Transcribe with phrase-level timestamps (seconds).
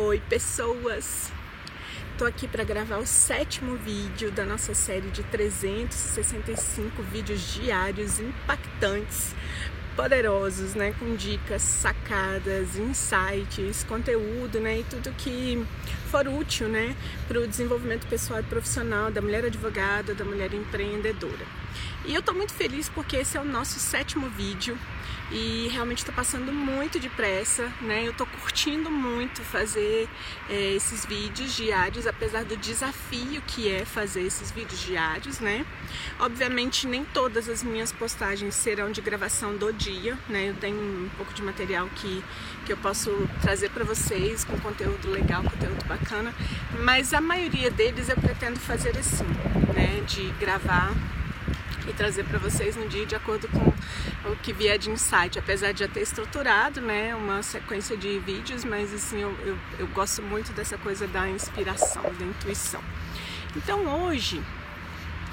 [0.00, 1.32] Oi, pessoas!
[2.16, 9.34] Tô aqui para gravar o sétimo vídeo da nossa série de 365 vídeos diários impactantes,
[9.96, 15.66] poderosos, né, com dicas, sacadas, insights, conteúdo, né, e tudo que
[16.12, 16.94] for útil, né,
[17.26, 21.44] para o desenvolvimento pessoal e profissional da mulher advogada, da mulher empreendedora.
[22.04, 24.78] E eu tô muito feliz porque esse é o nosso sétimo vídeo
[25.30, 28.06] e realmente está passando muito depressa, né?
[28.06, 30.08] Eu estou curtindo muito fazer
[30.48, 35.66] é, esses vídeos diários, apesar do desafio que é fazer esses vídeos diários, né?
[36.18, 40.48] Obviamente nem todas as minhas postagens serão de gravação do dia, né?
[40.48, 42.24] Eu tenho um pouco de material que,
[42.64, 43.10] que eu posso
[43.42, 46.34] trazer para vocês com conteúdo legal, conteúdo bacana,
[46.80, 49.26] mas a maioria deles eu pretendo fazer assim,
[49.74, 50.02] né?
[50.06, 50.94] De gravar
[51.88, 55.72] e trazer para vocês no dia de acordo com o que vier de insight, apesar
[55.72, 60.22] de já ter estruturado, né, uma sequência de vídeos, mas assim, eu, eu, eu gosto
[60.22, 62.82] muito dessa coisa da inspiração, da intuição.
[63.56, 64.42] Então hoje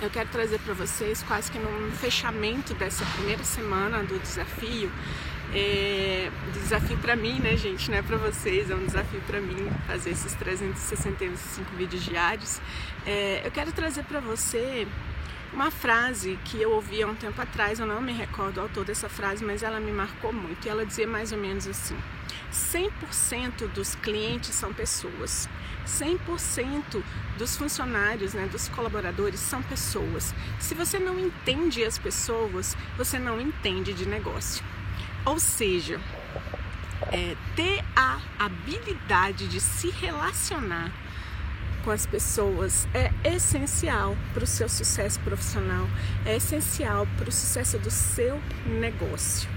[0.00, 4.90] eu quero trazer para vocês, quase que no fechamento dessa primeira semana do desafio,
[5.54, 7.90] é, desafio para mim, né, gente?
[7.90, 12.60] Não é para vocês, é um desafio para mim fazer esses 365 vídeos diários.
[13.06, 14.86] É, eu quero trazer para você
[15.52, 18.84] uma frase que eu ouvi há um tempo atrás, eu não me recordo o autor
[18.84, 20.66] dessa frase, mas ela me marcou muito.
[20.66, 21.96] E ela dizia mais ou menos assim:
[22.52, 25.48] 100% dos clientes são pessoas.
[25.86, 27.02] 100%
[27.38, 30.34] dos funcionários, né, dos colaboradores são pessoas.
[30.58, 34.64] Se você não entende as pessoas, você não entende de negócio.
[35.24, 36.00] Ou seja,
[37.12, 40.92] é, ter a habilidade de se relacionar
[41.86, 45.86] com as pessoas é essencial para o seu sucesso profissional,
[46.24, 49.48] é essencial para o sucesso do seu negócio.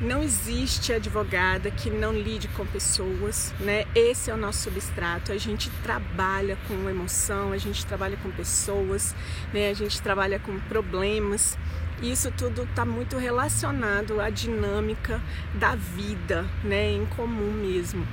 [0.00, 3.84] Não existe advogada que não lide com pessoas, né?
[3.94, 5.30] Esse é o nosso substrato.
[5.30, 9.14] A gente trabalha com emoção, a gente trabalha com pessoas,
[9.54, 9.70] né?
[9.70, 11.56] A gente trabalha com problemas.
[12.02, 15.22] Isso tudo está muito relacionado à dinâmica
[15.54, 16.90] da vida, né?
[16.90, 18.04] Em comum mesmo.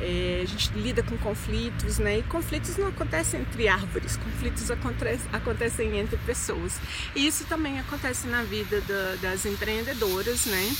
[0.00, 2.18] É, a gente lida com conflitos, né?
[2.18, 6.78] E conflitos não acontecem entre árvores, conflitos acontecem, acontecem entre pessoas.
[7.14, 10.74] E isso também acontece na vida da, das empreendedoras, né?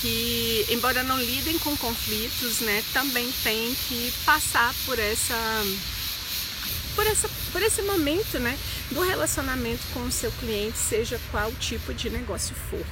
[0.00, 5.36] Que, embora não lidem com conflitos, né, também tem que passar por essa
[6.94, 8.58] por, essa, por esse momento né,
[8.90, 12.84] do relacionamento com o seu cliente, seja qual tipo de negócio for.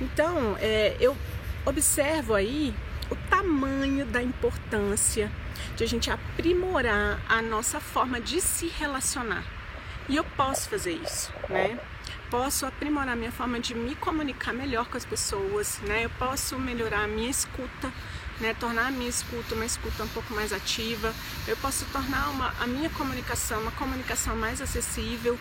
[0.00, 1.16] Então, é, eu
[1.64, 2.74] observo aí
[3.10, 5.30] o tamanho da importância
[5.76, 9.44] de a gente aprimorar a nossa forma de se relacionar.
[10.08, 11.78] E eu posso fazer isso, né?
[12.30, 16.04] Posso aprimorar minha forma de me comunicar melhor com as pessoas, né?
[16.04, 17.92] Eu posso melhorar a minha escuta,
[18.40, 21.14] né, tornar a minha escuta uma escuta um pouco mais ativa,
[21.46, 25.38] eu posso tornar uma, a minha comunicação uma comunicação mais acessível.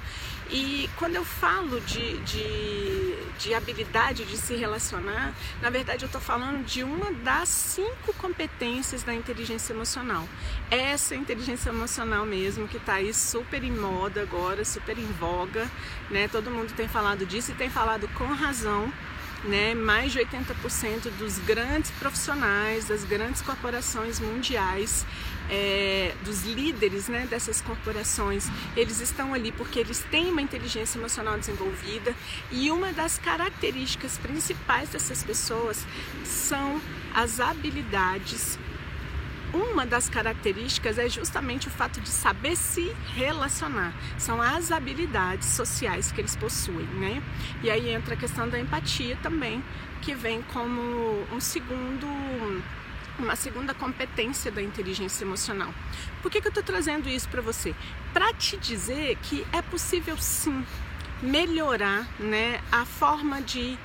[0.49, 6.21] E quando eu falo de, de, de habilidade de se relacionar, na verdade eu estou
[6.21, 10.27] falando de uma das cinco competências da inteligência emocional.
[10.71, 15.69] Essa inteligência emocional mesmo, que está aí super em moda agora, super em voga,
[16.09, 16.29] né?
[16.29, 18.91] Todo mundo tem falado disso e tem falado com razão
[19.43, 25.05] né, mais de 80% dos grandes profissionais, das grandes corporações mundiais,
[25.49, 31.37] é, dos líderes né, dessas corporações, eles estão ali porque eles têm uma inteligência emocional
[31.37, 32.13] desenvolvida
[32.51, 35.85] e uma das características principais dessas pessoas
[36.25, 36.81] são
[37.13, 38.59] as habilidades
[39.57, 43.93] uma das características é justamente o fato de saber se relacionar.
[44.17, 47.21] São as habilidades sociais que eles possuem, né?
[47.63, 49.63] E aí entra a questão da empatia também,
[50.01, 52.07] que vem como um segundo
[53.19, 55.73] uma segunda competência da inteligência emocional.
[56.21, 57.73] Por que, que eu estou trazendo isso para você?
[58.13, 60.63] Para te dizer que é possível sim
[61.19, 63.75] melhorar né, a forma de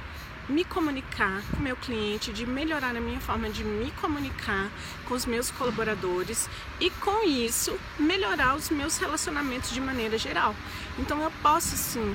[0.52, 4.70] me comunicar com meu cliente, de melhorar a minha forma de me comunicar
[5.06, 10.54] com os meus colaboradores e com isso melhorar os meus relacionamentos de maneira geral.
[10.98, 12.14] Então eu posso sim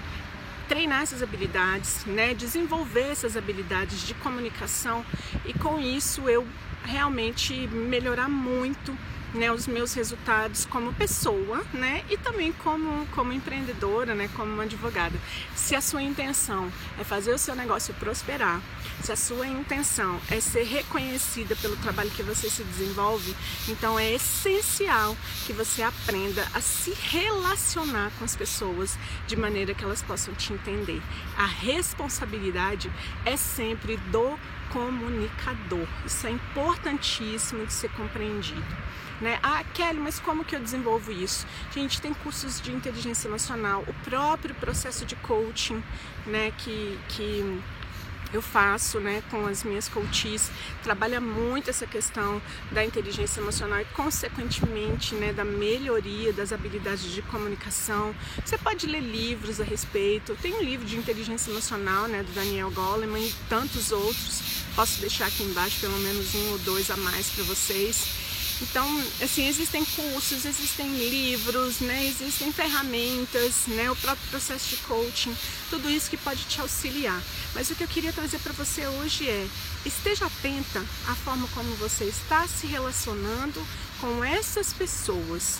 [0.67, 5.03] treinar essas habilidades, né, desenvolver essas habilidades de comunicação
[5.45, 6.47] e com isso eu
[6.83, 8.95] realmente melhorar muito
[9.33, 14.63] né, os meus resultados como pessoa, né, e também como, como empreendedora, né, como uma
[14.63, 15.17] advogada.
[15.55, 18.61] Se a sua intenção é fazer o seu negócio prosperar,
[19.01, 23.35] se a sua intenção é ser reconhecida pelo trabalho que você se desenvolve,
[23.67, 25.15] então é essencial
[25.45, 28.97] que você aprenda a se relacionar com as pessoas
[29.27, 31.01] de maneira que elas possam te entender.
[31.37, 32.91] A responsabilidade
[33.25, 34.37] é sempre do
[34.71, 35.87] comunicador.
[36.05, 38.65] Isso é importantíssimo de ser compreendido.
[39.19, 39.39] Né?
[39.41, 41.47] Ah, Kelly, mas como que eu desenvolvo isso?
[41.73, 45.83] Gente, tem cursos de inteligência emocional, o próprio processo de coaching,
[46.27, 47.59] né, que, que
[48.33, 50.51] eu faço né, com as minhas coaches,
[50.83, 52.41] trabalha muito essa questão
[52.71, 58.13] da inteligência emocional e, consequentemente, né, da melhoria das habilidades de comunicação.
[58.43, 60.35] Você pode ler livros a respeito.
[60.41, 64.41] Tem um livro de inteligência emocional né, do Daniel Goleman e tantos outros.
[64.75, 69.47] Posso deixar aqui embaixo pelo menos um ou dois a mais para vocês então, assim,
[69.47, 72.07] existem cursos, existem livros, né?
[72.07, 73.89] Existem ferramentas, né?
[73.91, 75.35] O próprio processo de coaching,
[75.69, 77.21] tudo isso que pode te auxiliar.
[77.53, 79.47] Mas o que eu queria trazer para você hoje é:
[79.85, 83.63] esteja atenta à forma como você está se relacionando
[84.01, 85.59] com essas pessoas.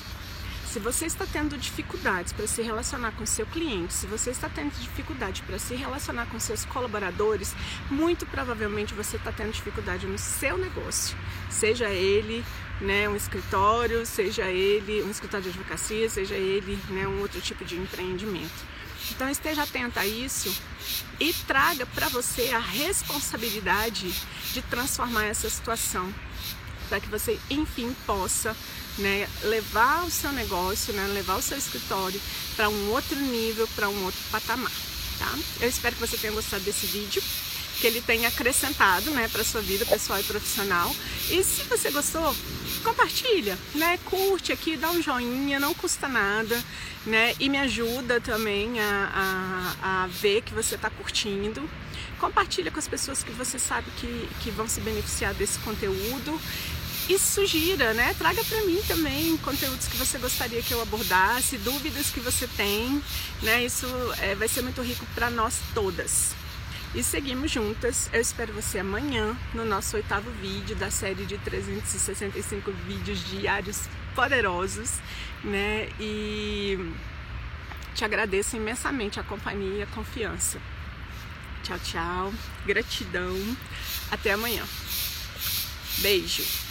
[0.72, 4.78] Se você está tendo dificuldades para se relacionar com seu cliente, se você está tendo
[4.78, 7.56] dificuldade para se relacionar com seus colaboradores,
[7.90, 11.18] muito provavelmente você está tendo dificuldade no seu negócio,
[11.50, 12.44] seja ele
[12.82, 17.64] né, um escritório, seja ele um escritório de advocacia, seja ele né, um outro tipo
[17.64, 18.66] de empreendimento.
[19.12, 20.54] Então esteja atenta a isso
[21.18, 24.14] e traga para você a responsabilidade
[24.52, 26.14] de transformar essa situação,
[26.88, 28.56] para que você enfim possa
[28.98, 32.20] né, levar o seu negócio, né, levar o seu escritório
[32.56, 34.72] para um outro nível, para um outro patamar.
[35.20, 35.34] Tá?
[35.62, 37.22] Eu espero que você tenha gostado desse vídeo,
[37.80, 40.94] que ele tenha acrescentado né, para sua vida pessoal e profissional.
[41.30, 42.36] E se você gostou,
[42.88, 44.00] compartilha, né?
[44.06, 46.64] Curte aqui, dá um joinha, não custa nada,
[47.06, 47.36] né?
[47.38, 51.70] E me ajuda também a, a, a ver que você está curtindo.
[52.18, 56.40] Compartilha com as pessoas que você sabe que, que vão se beneficiar desse conteúdo
[57.10, 58.16] e sugira, né?
[58.18, 63.04] Traga para mim também conteúdos que você gostaria que eu abordasse, dúvidas que você tem,
[63.44, 63.66] né?
[63.66, 63.86] Isso
[64.20, 66.34] é, vai ser muito rico para nós todas.
[66.96, 68.10] E seguimos juntas.
[68.14, 74.94] Eu espero você amanhã no nosso oitavo vídeo da série de 365 vídeos diários poderosos,
[75.44, 75.90] né?
[76.00, 76.78] E
[77.94, 80.60] te agradeço imensamente a companhia e a confiança.
[81.64, 82.34] Tchau, tchau.
[82.66, 83.36] Gratidão.
[84.10, 84.64] Até amanhã.
[86.00, 86.67] Beijo.